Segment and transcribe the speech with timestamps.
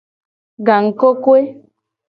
[0.65, 1.41] Gangkokoe.